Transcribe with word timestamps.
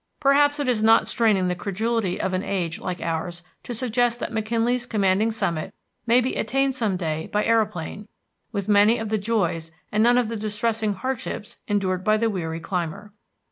Perhaps 0.19 0.59
it 0.59 0.67
is 0.67 0.81
not 0.81 1.07
straining 1.07 1.47
the 1.47 1.53
credulity 1.53 2.19
of 2.19 2.33
an 2.33 2.41
age 2.43 2.79
like 2.79 3.01
ours 3.01 3.43
to 3.61 3.71
suggest 3.71 4.19
that 4.19 4.33
McKinley's 4.33 4.87
commanding 4.87 5.31
summit 5.31 5.75
may 6.07 6.19
be 6.21 6.33
attained 6.37 6.73
some 6.73 6.97
day 6.97 7.27
by 7.31 7.45
aeroplane, 7.45 8.07
with 8.51 8.67
many 8.67 8.97
of 8.97 9.09
the 9.09 9.19
joys 9.19 9.69
and 9.91 10.01
none 10.01 10.17
of 10.17 10.27
the 10.27 10.35
distressing 10.37 10.93
hardships 10.95 11.59
endured 11.67 12.03
by 12.03 12.17
the 12.17 12.31
weary 12.31 12.59
climber. 12.59 13.13